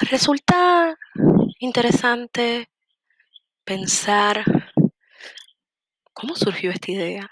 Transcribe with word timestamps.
Resulta 0.00 0.96
interesante 1.58 2.70
pensar 3.64 4.44
cómo 6.12 6.36
surgió 6.36 6.70
esta 6.70 6.92
idea. 6.92 7.28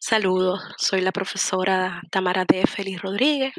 Saludos, 0.00 0.60
soy 0.78 1.00
la 1.00 1.12
profesora 1.12 2.02
Tamara 2.10 2.44
D. 2.44 2.66
Félix 2.66 3.00
Rodríguez 3.00 3.54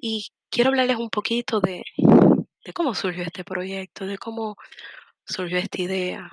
y 0.00 0.28
quiero 0.50 0.70
hablarles 0.70 0.98
un 0.98 1.10
poquito 1.10 1.60
de, 1.60 1.82
de 1.96 2.72
cómo 2.72 2.94
surgió 2.94 3.24
este 3.24 3.42
proyecto, 3.42 4.06
de 4.06 4.16
cómo 4.16 4.56
surgió 5.26 5.58
esta 5.58 5.82
idea. 5.82 6.30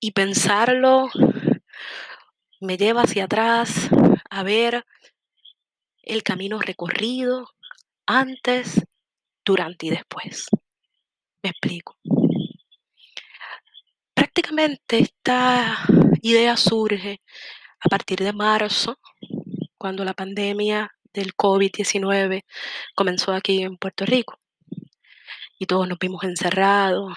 Y 0.00 0.10
pensarlo 0.10 1.10
me 2.60 2.76
lleva 2.76 3.02
hacia 3.02 3.24
atrás 3.24 3.88
a 4.30 4.42
ver 4.42 4.84
el 6.06 6.22
camino 6.22 6.58
recorrido 6.58 7.48
antes, 8.06 8.82
durante 9.44 9.86
y 9.86 9.90
después. 9.90 10.46
Me 11.42 11.50
explico. 11.50 11.96
Prácticamente 14.14 14.98
esta 14.98 15.78
idea 16.22 16.56
surge 16.56 17.20
a 17.80 17.88
partir 17.88 18.20
de 18.20 18.32
marzo, 18.32 18.98
cuando 19.76 20.04
la 20.04 20.14
pandemia 20.14 20.90
del 21.12 21.34
COVID-19 21.34 22.44
comenzó 22.94 23.32
aquí 23.32 23.62
en 23.62 23.76
Puerto 23.76 24.06
Rico. 24.06 24.40
Y 25.58 25.66
todos 25.66 25.86
nos 25.86 25.98
vimos 25.98 26.24
encerrados 26.24 27.14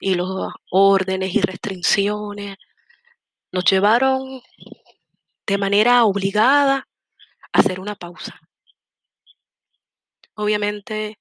y 0.00 0.14
los 0.14 0.52
órdenes 0.70 1.34
y 1.34 1.40
restricciones 1.40 2.56
nos 3.52 3.64
llevaron 3.64 4.42
de 5.46 5.58
manera 5.58 6.04
obligada 6.04 6.88
hacer 7.52 7.80
una 7.80 7.94
pausa. 7.94 8.40
Obviamente, 10.34 11.18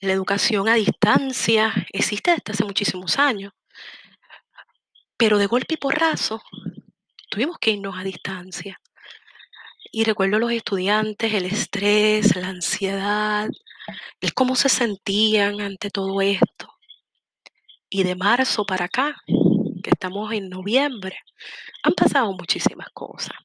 la 0.00 0.12
educación 0.12 0.68
a 0.68 0.74
distancia 0.74 1.72
existe 1.92 2.32
desde 2.32 2.52
hace 2.52 2.64
muchísimos 2.64 3.18
años, 3.18 3.52
pero 5.16 5.38
de 5.38 5.46
golpe 5.46 5.74
y 5.74 5.76
porrazo 5.76 6.42
tuvimos 7.30 7.58
que 7.58 7.70
irnos 7.70 7.96
a 7.96 8.02
distancia. 8.02 8.80
Y 9.90 10.04
recuerdo 10.04 10.36
a 10.36 10.40
los 10.40 10.52
estudiantes, 10.52 11.34
el 11.34 11.44
estrés, 11.44 12.34
la 12.34 12.48
ansiedad, 12.48 13.48
el 14.20 14.34
cómo 14.34 14.56
se 14.56 14.68
sentían 14.68 15.60
ante 15.60 15.90
todo 15.90 16.20
esto. 16.20 16.72
Y 17.88 18.04
de 18.04 18.16
marzo 18.16 18.64
para 18.64 18.86
acá, 18.86 19.16
que 19.82 19.90
estamos 19.90 20.32
en 20.32 20.48
noviembre, 20.48 21.18
han 21.82 21.92
pasado 21.92 22.32
muchísimas 22.32 22.88
cosas. 22.94 23.36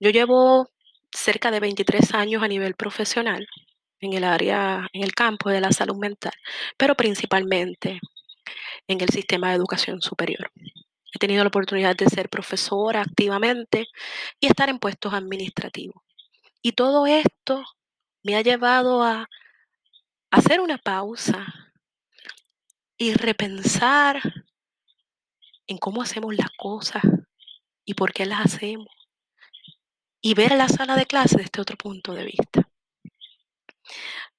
Yo 0.00 0.10
llevo 0.10 0.70
cerca 1.12 1.50
de 1.50 1.58
23 1.58 2.14
años 2.14 2.42
a 2.42 2.48
nivel 2.48 2.74
profesional 2.74 3.48
en 4.00 4.12
el 4.12 4.22
área, 4.22 4.86
en 4.92 5.02
el 5.02 5.12
campo 5.12 5.50
de 5.50 5.60
la 5.60 5.72
salud 5.72 5.96
mental, 5.96 6.32
pero 6.76 6.94
principalmente 6.94 8.00
en 8.86 9.00
el 9.00 9.08
sistema 9.08 9.48
de 9.48 9.56
educación 9.56 10.00
superior. 10.00 10.52
He 11.12 11.18
tenido 11.18 11.42
la 11.42 11.48
oportunidad 11.48 11.96
de 11.96 12.06
ser 12.06 12.28
profesora 12.28 13.00
activamente 13.00 13.86
y 14.38 14.46
estar 14.46 14.68
en 14.68 14.78
puestos 14.78 15.14
administrativos. 15.14 16.00
Y 16.62 16.72
todo 16.72 17.06
esto 17.06 17.64
me 18.22 18.36
ha 18.36 18.42
llevado 18.42 19.02
a 19.02 19.28
hacer 20.30 20.60
una 20.60 20.78
pausa 20.78 21.44
y 22.96 23.14
repensar 23.14 24.20
en 25.66 25.78
cómo 25.78 26.02
hacemos 26.02 26.36
las 26.36 26.50
cosas 26.56 27.02
y 27.84 27.94
por 27.94 28.12
qué 28.12 28.26
las 28.26 28.46
hacemos. 28.46 28.97
Y 30.20 30.34
ver 30.34 30.52
la 30.52 30.68
sala 30.68 30.96
de 30.96 31.06
clase 31.06 31.38
desde 31.38 31.60
otro 31.60 31.76
punto 31.76 32.12
de 32.12 32.24
vista. 32.24 32.68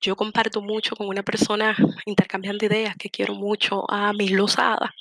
Yo 0.02 0.16
comparto 0.16 0.62
mucho 0.62 0.96
con 0.96 1.08
una 1.08 1.24
persona 1.24 1.76
intercambiando 2.06 2.66
ideas 2.66 2.96
que 2.98 3.10
quiero 3.10 3.34
mucho 3.34 3.90
a 3.90 4.14
Miss 4.14 4.32
Lozada, 4.32 4.94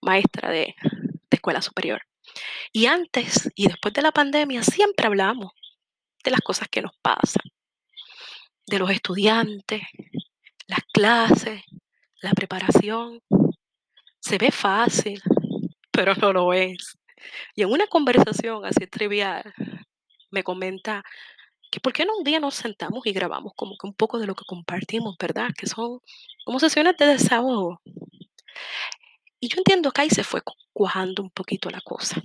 maestra 0.00 0.50
de, 0.50 0.74
de 0.82 1.30
escuela 1.30 1.62
superior. 1.62 2.02
Y 2.72 2.86
antes 2.86 3.50
y 3.54 3.68
después 3.68 3.94
de 3.94 4.02
la 4.02 4.12
pandemia 4.12 4.62
siempre 4.62 5.06
hablamos 5.06 5.52
de 6.24 6.30
las 6.30 6.40
cosas 6.40 6.68
que 6.68 6.82
nos 6.82 6.92
pasan, 7.00 7.44
de 8.66 8.78
los 8.78 8.90
estudiantes, 8.90 9.82
las 10.66 10.80
clases, 10.92 11.62
la 12.20 12.32
preparación. 12.32 13.20
Se 14.20 14.38
ve 14.38 14.50
fácil, 14.50 15.22
pero 15.92 16.14
no 16.14 16.32
lo 16.32 16.52
es. 16.52 16.98
Y 17.54 17.62
en 17.62 17.70
una 17.70 17.86
conversación 17.86 18.64
así 18.64 18.86
trivial, 18.86 19.54
me 20.30 20.42
comenta 20.42 21.04
que 21.70 21.80
por 21.80 21.92
qué 21.92 22.04
no 22.04 22.16
un 22.16 22.24
día 22.24 22.40
nos 22.40 22.54
sentamos 22.54 23.06
y 23.06 23.12
grabamos 23.12 23.52
como 23.56 23.76
que 23.76 23.86
un 23.86 23.94
poco 23.94 24.18
de 24.18 24.26
lo 24.26 24.34
que 24.34 24.44
compartimos, 24.46 25.16
¿verdad? 25.18 25.50
Que 25.56 25.66
son 25.66 26.00
como 26.44 26.60
sesiones 26.60 26.96
de 26.96 27.06
desahogo. 27.06 27.80
Y 29.40 29.48
yo 29.48 29.58
entiendo 29.58 29.90
que 29.90 30.02
ahí 30.02 30.10
se 30.10 30.24
fue 30.24 30.42
cuajando 30.72 31.22
un 31.22 31.30
poquito 31.30 31.70
la 31.70 31.80
cosa. 31.80 32.22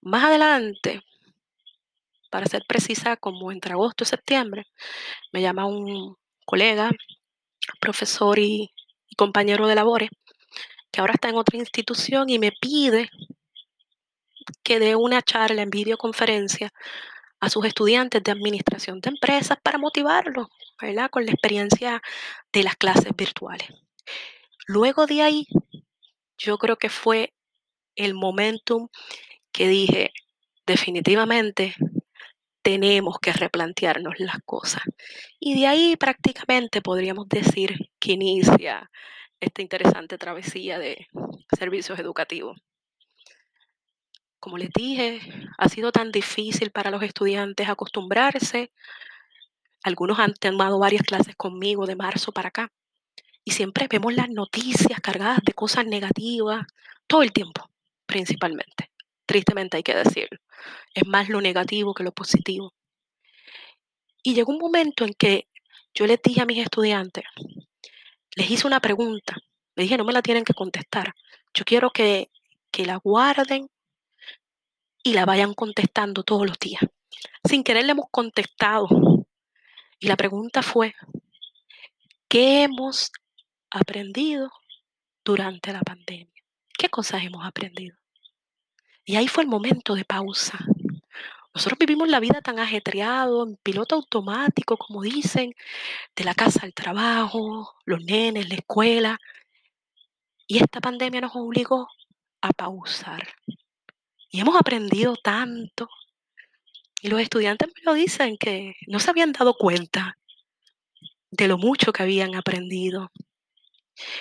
Más 0.00 0.24
adelante, 0.24 1.02
para 2.30 2.46
ser 2.46 2.64
precisa, 2.68 3.16
como 3.16 3.50
entre 3.52 3.72
agosto 3.72 4.04
y 4.04 4.06
septiembre, 4.06 4.66
me 5.32 5.42
llama 5.42 5.66
un 5.66 6.16
colega, 6.44 6.90
profesor 7.80 8.38
y, 8.38 8.70
y 9.08 9.14
compañero 9.16 9.66
de 9.66 9.74
labores, 9.74 10.10
que 10.90 11.00
ahora 11.00 11.14
está 11.14 11.28
en 11.28 11.36
otra 11.36 11.58
institución 11.58 12.30
y 12.30 12.38
me 12.38 12.52
pide 12.52 13.10
que 14.62 14.78
dé 14.78 14.96
una 14.96 15.22
charla 15.22 15.62
en 15.62 15.70
videoconferencia 15.70 16.72
a 17.40 17.48
sus 17.50 17.64
estudiantes 17.66 18.22
de 18.22 18.32
administración 18.32 19.00
de 19.00 19.10
empresas 19.10 19.58
para 19.62 19.78
motivarlos, 19.78 20.48
¿verdad? 20.80 21.10
Con 21.10 21.24
la 21.24 21.32
experiencia 21.32 22.02
de 22.52 22.62
las 22.62 22.76
clases 22.76 23.14
virtuales. 23.16 23.68
Luego 24.66 25.06
de 25.06 25.22
ahí, 25.22 25.46
yo 26.36 26.58
creo 26.58 26.76
que 26.76 26.88
fue 26.88 27.32
el 27.96 28.14
momentum 28.14 28.88
que 29.52 29.68
dije, 29.68 30.12
definitivamente 30.66 31.74
tenemos 32.62 33.18
que 33.18 33.32
replantearnos 33.32 34.14
las 34.18 34.38
cosas. 34.44 34.82
Y 35.40 35.58
de 35.58 35.66
ahí 35.66 35.96
prácticamente 35.96 36.82
podríamos 36.82 37.28
decir 37.28 37.76
que 37.98 38.12
inicia 38.12 38.90
esta 39.40 39.62
interesante 39.62 40.18
travesía 40.18 40.78
de 40.78 41.06
servicios 41.56 41.98
educativos. 41.98 42.58
Como 44.40 44.56
les 44.56 44.70
dije, 44.72 45.20
ha 45.56 45.68
sido 45.68 45.90
tan 45.90 46.12
difícil 46.12 46.70
para 46.70 46.90
los 46.90 47.02
estudiantes 47.02 47.68
acostumbrarse. 47.68 48.70
Algunos 49.82 50.18
han 50.18 50.34
tomado 50.34 50.78
varias 50.78 51.02
clases 51.02 51.34
conmigo 51.34 51.86
de 51.86 51.96
marzo 51.96 52.32
para 52.32 52.48
acá. 52.48 52.72
Y 53.44 53.52
siempre 53.52 53.88
vemos 53.88 54.14
las 54.14 54.28
noticias 54.28 55.00
cargadas 55.00 55.40
de 55.44 55.54
cosas 55.54 55.86
negativas, 55.86 56.66
todo 57.06 57.22
el 57.22 57.32
tiempo, 57.32 57.68
principalmente. 58.06 58.90
Tristemente 59.26 59.76
hay 59.78 59.82
que 59.82 59.94
decirlo. 59.94 60.38
Es 60.94 61.06
más 61.06 61.28
lo 61.28 61.40
negativo 61.40 61.94
que 61.94 62.04
lo 62.04 62.12
positivo. 62.12 62.72
Y 64.22 64.34
llegó 64.34 64.52
un 64.52 64.58
momento 64.58 65.04
en 65.04 65.14
que 65.14 65.48
yo 65.94 66.06
les 66.06 66.20
dije 66.22 66.42
a 66.42 66.46
mis 66.46 66.58
estudiantes, 66.58 67.24
les 68.36 68.50
hice 68.50 68.66
una 68.66 68.80
pregunta, 68.80 69.36
les 69.74 69.84
dije, 69.84 69.96
no 69.96 70.04
me 70.04 70.12
la 70.12 70.22
tienen 70.22 70.44
que 70.44 70.54
contestar. 70.54 71.14
Yo 71.54 71.64
quiero 71.64 71.90
que, 71.90 72.30
que 72.70 72.84
la 72.84 72.96
guarden 72.96 73.68
y 75.08 75.14
la 75.14 75.24
vayan 75.24 75.54
contestando 75.54 76.22
todos 76.22 76.46
los 76.46 76.58
días. 76.58 76.82
Sin 77.42 77.64
querer 77.64 77.86
le 77.86 77.92
hemos 77.92 78.10
contestado. 78.10 78.88
Y 79.98 80.06
la 80.06 80.16
pregunta 80.16 80.62
fue, 80.62 80.94
¿qué 82.28 82.64
hemos 82.64 83.10
aprendido 83.70 84.50
durante 85.24 85.72
la 85.72 85.80
pandemia? 85.80 86.42
¿Qué 86.76 86.90
cosas 86.90 87.24
hemos 87.24 87.46
aprendido? 87.46 87.96
Y 89.06 89.16
ahí 89.16 89.28
fue 89.28 89.44
el 89.44 89.48
momento 89.48 89.94
de 89.94 90.04
pausa. 90.04 90.58
Nosotros 91.54 91.78
vivimos 91.78 92.08
la 92.10 92.20
vida 92.20 92.42
tan 92.42 92.58
ajetreado, 92.58 93.44
en 93.44 93.56
piloto 93.56 93.94
automático, 93.94 94.76
como 94.76 95.00
dicen, 95.00 95.54
de 96.14 96.24
la 96.24 96.34
casa 96.34 96.60
al 96.64 96.74
trabajo, 96.74 97.74
los 97.86 98.04
nenes, 98.04 98.50
la 98.50 98.56
escuela. 98.56 99.18
Y 100.46 100.58
esta 100.58 100.82
pandemia 100.82 101.22
nos 101.22 101.34
obligó 101.34 101.88
a 102.42 102.50
pausar. 102.50 103.26
Y 104.30 104.40
hemos 104.40 104.56
aprendido 104.56 105.16
tanto. 105.16 105.88
Y 107.00 107.08
los 107.08 107.20
estudiantes 107.20 107.68
me 107.68 107.82
lo 107.84 107.94
dicen 107.94 108.36
que 108.36 108.74
no 108.86 108.98
se 108.98 109.10
habían 109.10 109.32
dado 109.32 109.54
cuenta 109.54 110.18
de 111.30 111.48
lo 111.48 111.58
mucho 111.58 111.92
que 111.92 112.02
habían 112.02 112.34
aprendido. 112.34 113.10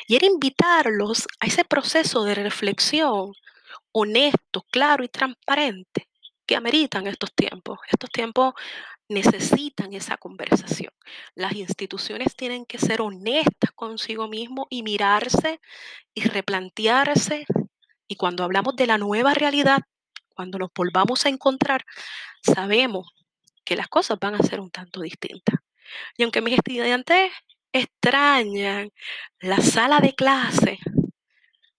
Y 0.07 0.15
era 0.15 0.25
invitarlos 0.25 1.27
a 1.39 1.45
ese 1.45 1.63
proceso 1.63 2.23
de 2.23 2.35
reflexión 2.35 3.33
honesto, 3.91 4.65
claro 4.71 5.03
y 5.03 5.09
transparente 5.09 6.07
que 6.45 6.55
ameritan 6.55 7.07
estos 7.07 7.33
tiempos. 7.33 7.79
Estos 7.91 8.09
tiempos 8.11 8.53
necesitan 9.09 9.93
esa 9.93 10.17
conversación. 10.17 10.93
Las 11.35 11.53
instituciones 11.53 12.35
tienen 12.35 12.65
que 12.65 12.77
ser 12.77 13.01
honestas 13.01 13.71
consigo 13.73 14.27
mismo 14.27 14.67
y 14.69 14.83
mirarse 14.83 15.59
y 16.13 16.21
replantearse. 16.21 17.45
Y 18.07 18.15
cuando 18.15 18.43
hablamos 18.43 18.75
de 18.75 18.87
la 18.87 18.97
nueva 18.97 19.33
realidad, 19.33 19.79
cuando 20.37 20.59
nos 20.59 20.69
volvamos 20.71 21.25
a 21.25 21.29
encontrar, 21.29 21.83
sabemos 22.43 23.09
que 23.65 23.75
las 23.75 23.87
cosas 23.87 24.19
van 24.19 24.35
a 24.35 24.43
ser 24.43 24.59
un 24.59 24.69
tanto 24.69 25.01
distintas. 25.01 25.59
Y 26.15 26.21
aunque 26.21 26.41
mis 26.41 26.53
estudiantes 26.53 27.31
extrañan 27.73 28.91
la 29.39 29.59
sala 29.61 29.99
de 29.99 30.13
clase, 30.13 30.77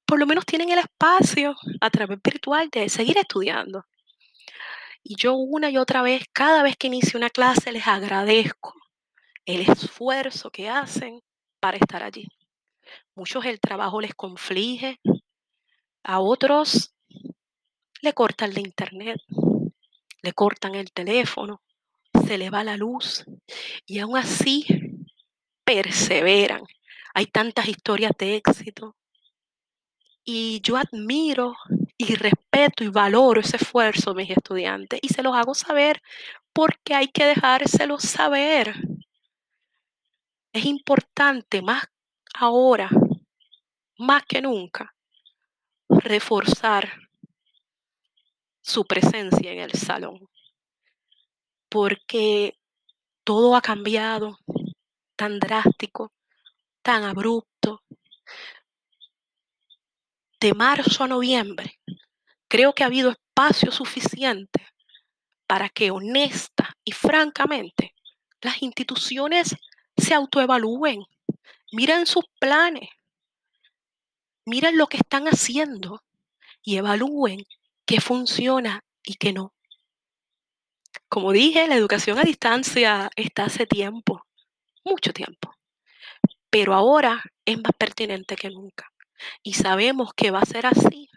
por 0.05 0.19
lo 0.19 0.27
menos 0.27 0.45
tienen 0.45 0.71
el 0.71 0.81
espacio 0.81 1.55
a 1.81 1.89
través 1.91 2.19
virtual 2.21 2.69
de 2.71 2.89
seguir 2.89 3.17
estudiando. 3.17 3.87
Y 5.05 5.15
yo 5.15 5.35
una 5.35 5.71
y 5.71 5.79
otra 5.79 6.03
vez, 6.03 6.25
cada 6.33 6.65
vez 6.65 6.77
que 6.77 6.89
inicio 6.89 7.17
una 7.17 7.31
clase, 7.31 7.71
les 7.71 7.87
agradezco 7.87 8.75
el 9.47 9.61
esfuerzo 9.61 10.51
que 10.51 10.69
hacen 10.69 11.21
para 11.61 11.77
estar 11.77 12.03
allí. 12.03 12.27
Muchos 13.15 13.45
el 13.45 13.61
trabajo 13.61 14.01
les 14.01 14.15
conflige, 14.15 14.99
a 16.03 16.19
otros 16.19 16.93
le 18.01 18.13
cortan 18.13 18.55
la 18.55 18.61
internet, 18.61 19.21
le 20.23 20.33
cortan 20.33 20.75
el 20.75 20.93
teléfono, 20.93 21.63
se 22.27 22.39
le 22.39 22.51
va 22.51 22.65
la 22.65 22.77
luz 22.77 23.25
y 23.87 23.99
aún 23.99 24.17
así 24.17 24.67
perseveran. 25.65 26.63
Hay 27.15 27.27
tantas 27.27 27.69
historias 27.69 28.13
de 28.19 28.37
éxito, 28.37 28.97
y 30.31 30.61
yo 30.61 30.77
admiro 30.77 31.57
y 31.97 32.15
respeto 32.15 32.85
y 32.85 32.89
valoro 32.89 33.41
ese 33.41 33.57
esfuerzo 33.57 34.13
de 34.13 34.25
mis 34.25 34.31
estudiantes 34.31 35.01
y 35.01 35.09
se 35.09 35.23
los 35.23 35.35
hago 35.35 35.55
saber 35.55 36.03
porque 36.53 36.95
hay 36.95 37.09
que 37.09 37.25
dejárselo 37.25 37.99
saber. 37.99 38.75
Es 40.53 40.67
importante 40.67 41.63
más 41.63 41.83
ahora, 42.35 42.91
más 43.97 44.23
que 44.27 44.43
nunca, 44.43 44.95
reforzar 45.89 47.08
su 48.69 48.85
presencia 48.85 49.51
en 49.51 49.61
el 49.61 49.73
salón. 49.73 50.29
Porque 51.69 52.59
todo 53.25 53.57
ha 53.57 53.63
cambiado 53.63 54.39
tan 55.17 55.41
drástico, 55.41 56.13
tan 56.83 57.03
abrupto, 57.03 57.83
de 60.41 60.55
marzo 60.55 61.05
a 61.05 61.09
noviembre, 61.09 61.81
creo 62.47 62.73
que 62.73 62.85
ha 62.85 62.87
habido 62.87 63.11
espacio 63.11 63.73
suficiente 63.73 64.67
para 65.47 65.69
que 65.69 65.91
honesta 65.91 66.77
y 66.85 66.93
francamente 66.93 67.95
las 68.41 68.63
instituciones 68.63 69.57
se 69.97 70.15
autoevalúen, 70.15 71.03
miren 71.73 72.07
sus 72.07 72.25
planes, 72.39 72.89
miren 74.45 74.79
lo 74.79 74.87
que 74.87 74.99
están 74.99 75.27
haciendo 75.27 76.03
y 76.63 76.77
evalúen 76.77 77.45
qué 77.89 78.03
funciona 78.03 78.85
y 79.03 79.15
qué 79.15 79.33
no. 79.33 79.55
Como 81.09 81.33
dije, 81.33 81.67
la 81.67 81.75
educación 81.75 82.19
a 82.19 82.23
distancia 82.23 83.11
está 83.17 83.45
hace 83.45 83.67
tiempo, 83.67 84.27
mucho 84.85 85.15
tiempo, 85.15 85.55
pero 86.51 86.75
ahora 86.75 87.25
es 87.47 87.57
más 87.57 87.73
pertinente 87.79 88.37
que 88.37 88.51
nunca. 88.51 88.93
Y 89.43 89.55
sabemos 89.55 90.13
que 90.15 90.31
va 90.31 90.41
a 90.41 90.45
ser 90.45 90.67
así 90.67 91.09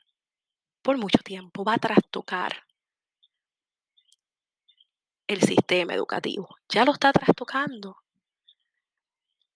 por 0.82 0.98
mucho 0.98 1.20
tiempo, 1.20 1.66
va 1.66 1.74
a 1.74 1.78
trastocar 1.78 2.64
el 5.28 5.42
sistema 5.42 5.94
educativo. 5.94 6.56
Ya 6.70 6.86
lo 6.86 6.94
está 6.94 7.12
trastocando. 7.12 7.98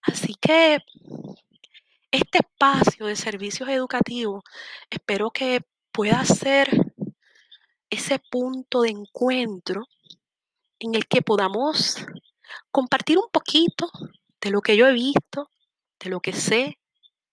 Así 0.02 0.34
que 0.34 0.84
este 2.10 2.38
espacio 2.40 3.06
de 3.06 3.16
servicios 3.16 3.70
educativos 3.70 4.44
espero 4.90 5.30
que 5.30 5.62
pueda 5.92 6.22
ser 6.26 6.68
ese 7.90 8.18
punto 8.18 8.82
de 8.82 8.90
encuentro 8.90 9.86
en 10.78 10.94
el 10.94 11.06
que 11.06 11.22
podamos 11.22 12.04
compartir 12.70 13.18
un 13.18 13.28
poquito 13.30 13.90
de 14.40 14.50
lo 14.50 14.60
que 14.60 14.76
yo 14.76 14.86
he 14.86 14.92
visto, 14.92 15.50
de 16.00 16.10
lo 16.10 16.20
que 16.20 16.32
sé, 16.32 16.78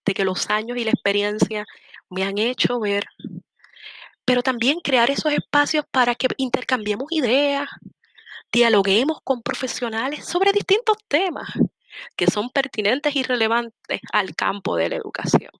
de 0.05 0.13
que 0.13 0.25
los 0.25 0.49
años 0.49 0.77
y 0.77 0.83
la 0.83 0.91
experiencia 0.91 1.65
me 2.09 2.23
han 2.23 2.37
hecho 2.37 2.79
ver, 2.79 3.05
pero 4.25 4.43
también 4.43 4.79
crear 4.79 5.09
esos 5.09 5.31
espacios 5.33 5.85
para 5.91 6.15
que 6.15 6.27
intercambiemos 6.37 7.11
ideas, 7.11 7.67
dialoguemos 8.51 9.19
con 9.23 9.41
profesionales 9.41 10.25
sobre 10.25 10.51
distintos 10.51 10.97
temas 11.07 11.49
que 12.15 12.27
son 12.27 12.49
pertinentes 12.49 13.15
y 13.15 13.23
relevantes 13.23 14.01
al 14.11 14.35
campo 14.35 14.75
de 14.75 14.89
la 14.89 14.95
educación. 14.95 15.51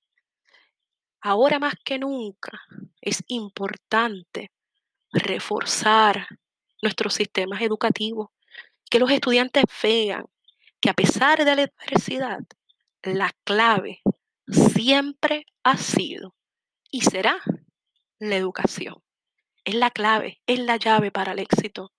Ahora 1.22 1.60
más 1.60 1.76
que 1.84 2.00
nunca 2.00 2.62
es 3.02 3.24
importante 3.28 4.52
reforzar 5.14 6.28
nuestros 6.82 7.14
sistemas 7.14 7.62
educativos, 7.62 8.30
que 8.90 9.00
los 9.00 9.10
estudiantes 9.12 9.64
vean 9.82 10.26
que 10.82 10.90
a 10.90 10.94
pesar 10.94 11.46
de 11.46 11.56
la 11.56 11.64
adversidad, 11.64 12.40
la 13.04 13.32
clave 13.46 14.02
siempre 14.48 15.46
ha 15.64 15.78
sido 15.78 16.36
y 16.92 17.02
será 17.02 17.38
la 18.20 18.36
educación. 18.36 18.96
Es 19.64 19.76
la 19.76 19.92
clave, 19.92 20.42
es 20.46 20.60
la 20.60 20.76
llave 20.76 21.12
para 21.12 21.32
el 21.32 21.40
éxito. 21.40 21.92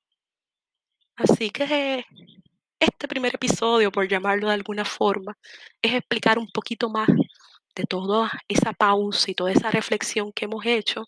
Así 1.17 1.51
que 1.51 2.05
este 2.79 3.09
primer 3.09 3.35
episodio, 3.35 3.91
por 3.91 4.07
llamarlo 4.09 4.49
de 4.49 4.55
alguna 4.55 4.85
forma, 4.85 5.39
es 5.81 5.95
explicar 5.95 6.39
un 6.39 6.49
poquito 6.49 6.91
más 6.91 7.09
de 7.75 7.85
toda 7.85 8.31
esa 8.49 8.73
pausa 8.73 9.31
y 9.31 9.35
toda 9.35 9.53
esa 9.53 9.71
reflexión 9.71 10.33
que 10.33 10.45
hemos 10.47 10.65
hecho 10.67 11.07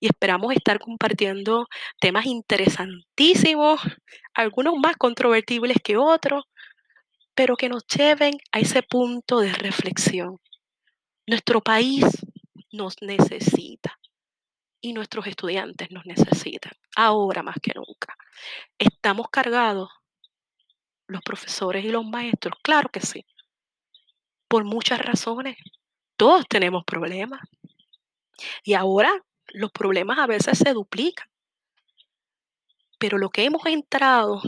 y 0.00 0.06
esperamos 0.06 0.54
estar 0.54 0.78
compartiendo 0.78 1.66
temas 2.00 2.26
interesantísimos, 2.26 3.80
algunos 4.34 4.74
más 4.78 4.96
controvertibles 4.96 5.78
que 5.82 5.96
otros, 5.96 6.44
pero 7.34 7.56
que 7.56 7.68
nos 7.68 7.86
lleven 7.86 8.38
a 8.52 8.60
ese 8.60 8.82
punto 8.82 9.40
de 9.40 9.52
reflexión. 9.52 10.38
Nuestro 11.26 11.60
país 11.60 12.04
nos 12.72 12.94
necesita 13.02 13.98
y 14.80 14.92
nuestros 14.92 15.26
estudiantes 15.26 15.90
nos 15.90 16.06
necesitan, 16.06 16.72
ahora 16.94 17.42
más 17.42 17.56
que 17.60 17.72
nunca. 17.74 18.16
¿Estamos 18.78 19.28
cargados 19.30 19.90
los 21.08 21.22
profesores 21.22 21.84
y 21.84 21.88
los 21.88 22.04
maestros? 22.04 22.54
Claro 22.62 22.88
que 22.90 23.00
sí, 23.00 23.24
por 24.48 24.64
muchas 24.64 25.00
razones. 25.00 25.56
Todos 26.16 26.46
tenemos 26.48 26.84
problemas. 26.84 27.40
Y 28.64 28.74
ahora 28.74 29.12
los 29.48 29.70
problemas 29.72 30.18
a 30.18 30.26
veces 30.26 30.58
se 30.58 30.72
duplican. 30.72 31.28
Pero 32.98 33.18
lo 33.18 33.30
que 33.30 33.44
hemos 33.44 33.66
entrado 33.66 34.40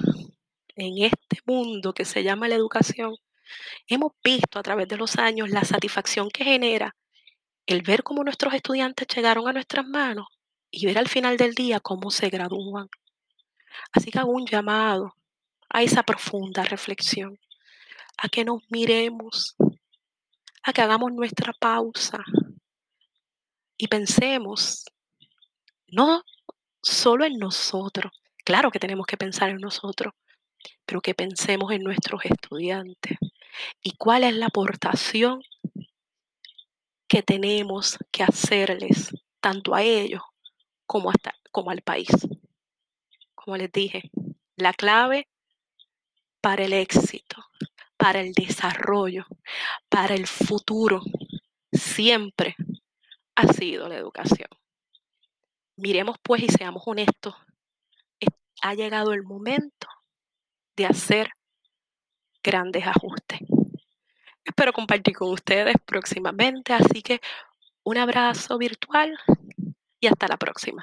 en 0.77 1.05
este 1.05 1.39
mundo 1.45 1.93
que 1.93 2.05
se 2.05 2.23
llama 2.23 2.49
la 2.49 2.55
educación 2.55 3.17
hemos 3.87 4.13
visto 4.23 4.59
a 4.59 4.63
través 4.63 4.89
de 4.89 4.97
los 4.97 5.17
años 5.19 5.51
la 5.51 5.65
satisfacción 5.65 6.31
que 6.31 6.45
genera 6.45 6.95
el 7.67 7.83
ver 7.83 8.03
cómo 8.03 8.25
nuestros 8.25 8.55
estudiantes 8.55 9.07
llegaron 9.15 9.47
a 9.49 9.53
nuestras 9.53 9.87
manos 9.87 10.27
y 10.71 10.87
ver 10.87 10.99
al 10.99 11.09
final 11.09 11.37
del 11.37 11.55
día 11.55 11.81
cómo 11.81 12.11
se 12.11 12.31
gradúan. 12.31 12.89
Así 13.93 14.11
que 14.11 14.19
hago 14.19 14.33
un 14.33 14.47
llamado 14.47 15.15
a 15.69 15.83
esa 15.83 16.03
profunda 16.03 16.65
reflexión, 16.65 17.39
a 18.17 18.29
que 18.29 18.45
nos 18.45 18.63
miremos, 18.71 19.55
que 20.73 20.83
hagamos 20.83 21.13
nuestra 21.13 21.53
pausa 21.53 22.23
y 23.77 23.89
pensemos 23.89 24.85
no 25.89 26.23
solo 26.83 27.25
en 27.25 27.39
nosotros, 27.39 28.13
claro 28.45 28.71
que 28.71 28.79
tenemos 28.79 29.07
que 29.07 29.17
pensar 29.17 29.51
en 29.51 29.59
nosotros, 29.59 30.13
pero 30.85 31.01
que 31.01 31.15
pensemos 31.15 31.73
en 31.73 31.83
nuestros 31.83 32.25
estudiantes 32.25 33.19
y 33.83 33.93
cuál 33.97 34.25
es 34.25 34.35
la 34.35 34.47
aportación 34.47 35.43
que 37.07 37.23
tenemos 37.23 37.99
que 38.11 38.23
hacerles 38.23 39.11
tanto 39.41 39.75
a 39.75 39.83
ellos 39.83 40.23
como, 40.87 41.11
hasta, 41.11 41.35
como 41.51 41.71
al 41.71 41.83
país. 41.83 42.09
Como 43.35 43.57
les 43.57 43.73
dije, 43.73 44.11
la 44.57 44.73
clave 44.73 45.29
para 46.41 46.65
el 46.65 46.73
éxito, 46.73 47.28
para 47.99 48.21
el 48.21 48.33
desarrollo, 48.33 49.27
para 49.91 50.15
el 50.15 50.27
futuro, 50.27 51.03
siempre 51.73 52.57
ha 53.35 53.53
sido 53.53 53.89
la 53.89 53.97
educación. 53.97 54.49
Miremos 55.77 56.17
pues 56.23 56.43
y 56.43 56.49
seamos 56.49 56.83
honestos. 56.87 57.35
Ha 58.63 58.75
llegado 58.75 59.13
el 59.13 59.23
momento 59.23 59.87
de 60.77 60.87
hacer 60.87 61.31
grandes 62.43 62.87
ajustes. 62.87 63.41
Espero 64.45 64.73
compartir 64.73 65.15
con 65.15 65.31
ustedes 65.31 65.77
próximamente, 65.85 66.73
así 66.73 67.03
que 67.03 67.21
un 67.85 67.99
abrazo 67.99 68.59
virtual 68.59 69.17
y 70.01 70.07
hasta 70.07 70.27
la 70.27 70.37
próxima. 70.37 70.83